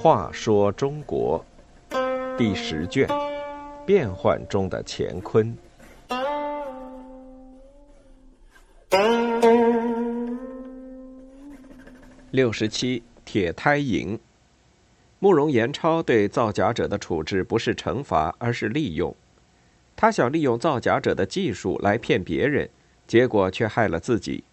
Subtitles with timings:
[0.00, 1.44] 话说中国
[2.38, 3.06] 第十卷：
[3.84, 5.54] 变幻中的乾坤。
[12.30, 14.18] 六十七，铁胎营。
[15.18, 19.14] 慕容延超对造假者的处置不是惩罚，而是利用。
[19.96, 22.70] 他想利用造假者的技术来骗别人，
[23.08, 24.44] 结果却害了自己。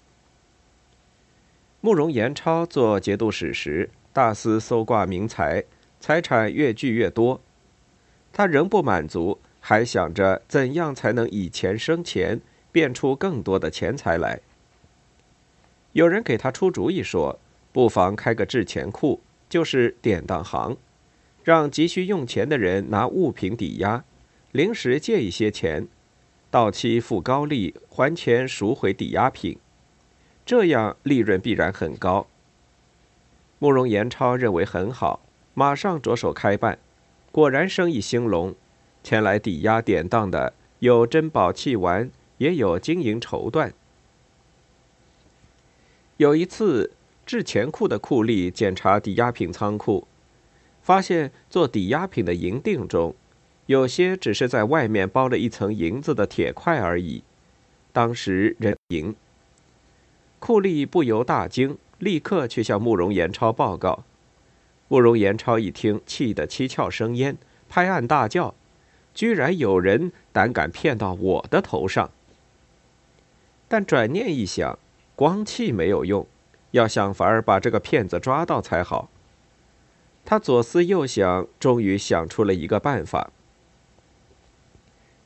[1.81, 5.63] 慕容延超做节度使时，大肆搜刮民财，
[5.99, 7.39] 财产越聚越多。
[8.33, 12.41] 他仍不满足，还想着怎样才能以钱生钱，
[12.71, 14.41] 变出更多的钱财来。
[15.91, 17.37] 有人给他出主意说，
[17.71, 19.21] 不妨开个制钱库。
[19.47, 20.75] 就是典当行，
[21.43, 24.03] 让急需用钱的人拿物品抵押，
[24.51, 25.87] 临时借一些钱，
[26.49, 29.57] 到期付高利，还钱赎回抵押品，
[30.45, 32.27] 这样利润必然很高。
[33.59, 35.21] 慕容延超认为很好，
[35.53, 36.77] 马上着手开办，
[37.31, 38.55] 果然生意兴隆。
[39.03, 43.71] 前来抵押典当的有珍宝器玩，也有经营绸缎。
[46.17, 46.91] 有一次。
[47.25, 50.07] 制钱库的库吏检查抵押品仓库，
[50.83, 53.15] 发现做抵押品的银锭中，
[53.67, 57.23] 有些只是在外面包了一层银子的铁块而已。
[57.91, 59.15] 当时人银，
[60.39, 64.03] 库吏不由大惊，立刻去向慕容延超报告。
[64.87, 68.53] 慕容延超一听，气得七窍生烟，拍案大叫
[69.15, 72.11] ：“居然有人胆敢骗到我的头上！”
[73.67, 74.77] 但转念一想，
[75.15, 76.27] 光气没有用。
[76.71, 79.09] 要想法儿把这个骗子抓到才好。
[80.23, 83.31] 他左思右想，终于想出了一个办法。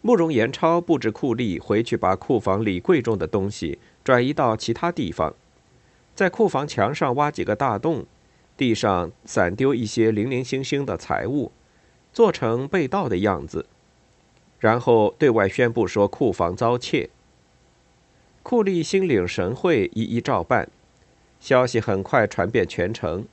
[0.01, 5.35] 慕容延超布置库吏回去把库房里贵重的东西转移到其他地方，
[6.15, 8.05] 在库房墙上挖几个大洞，
[8.55, 11.51] 地上散丢一些零零星星的财物，
[12.13, 13.65] 做成被盗的样子，
[14.59, 17.09] 然后对外宣布说库房遭窃。
[18.41, 20.69] 库吏心领神会，一一照办。
[21.39, 23.25] 消息很快传遍全城，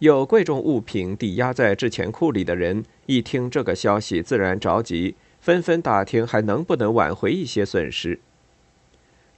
[0.00, 5.14] 有贵重物品抵押在制钱库里的人，一听这个消息，自然着急，
[5.44, 8.18] 纷纷打听还能不能挽回一些损失。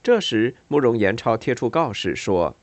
[0.01, 2.55] 这时，慕容延超贴出告示说：“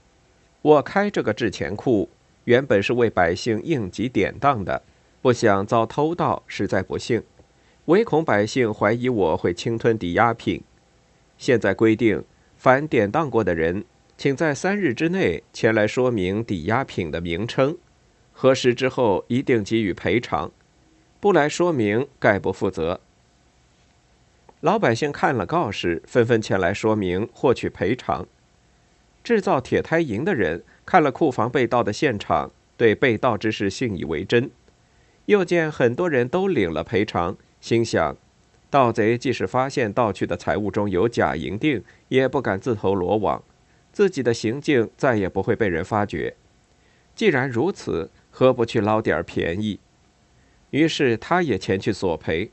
[0.62, 2.08] 我开这个制钱库，
[2.44, 4.82] 原本是为百姓应急典当的，
[5.20, 7.22] 不想遭偷盗，实在不幸，
[7.84, 10.62] 唯恐百姓怀疑我会侵吞抵押品。
[11.36, 12.24] 现在规定，
[12.56, 13.84] 凡典当过的人。”
[14.16, 17.76] 请在三日之内前来说明抵押品的名称，
[18.32, 20.50] 核实之后一定给予赔偿。
[21.20, 23.00] 不来说明，概不负责。
[24.64, 28.26] 老百姓看了告示，纷纷前来说明，获取赔偿。
[29.22, 34.50] 制造铁胎营的人看了库房被盗的现场，对被盗之事信以为真。
[35.26, 38.16] 又见很多人都领了赔偿，心想：
[38.70, 43.42] 盗贼即使发现盗去的财物中有假银锭，也不敢自投罗网。
[43.92, 46.36] 自己的行径再也不会被人发觉。
[47.14, 49.78] 既然如此，何不去捞点便宜？
[50.70, 52.50] 于是他也前去索赔。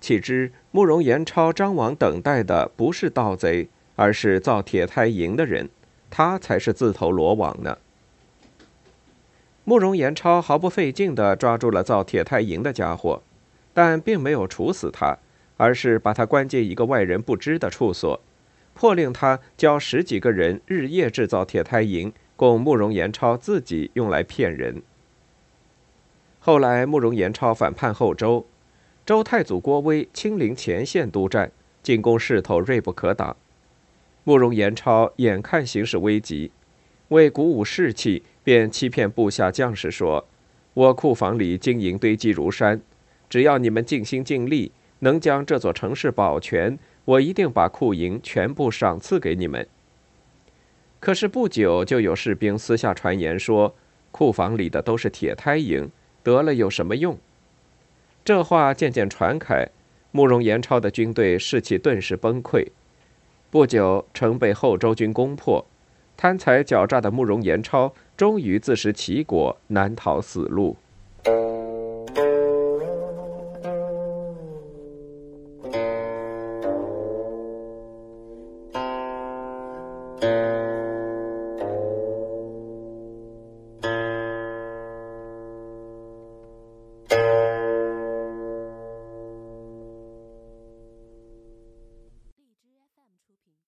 [0.00, 5.68] 岂知慕容延超、张王等待的不是盗贼，而是造铁胎营的人，
[6.10, 7.78] 他才是自投罗网呢。
[9.64, 13.22] 慕容延超毫不费劲地抓住了造铁胎营的家伙，
[13.74, 15.16] 但并没有处死他，
[15.56, 18.20] 而是把他关进一个外人不知的处所。
[18.74, 24.82] 迫令他教十几个人日夜制造铁胎营，供慕容延超自己用来骗人。
[26.38, 28.46] 后来，慕容延超反叛后周，
[29.06, 33.36] 周太祖郭威亲临前线督战，进攻势头锐不可挡。
[34.24, 36.50] 慕容延超眼看形势危急，
[37.10, 40.26] 为鼓舞士气，便欺骗部下将士说
[40.74, 42.82] ：“我库房里金银堆积如山，
[43.30, 49.68] 只要你们尽心尽力，能将这座城市保全。”我一定把库银全部赏赐给你们。
[50.98, 53.72] 可是不久，就有士兵私下传言说，
[54.10, 55.88] 库房里的都是铁胎银，
[56.24, 57.16] 得了有什么用？
[58.26, 59.68] 这话渐渐传开，
[60.10, 62.66] 慕容延超的军队士气顿时崩溃。
[63.52, 65.64] 不久，城被后周军攻破，
[66.16, 70.76] 贪财狡诈的慕容延超终于自食其果，难逃死路。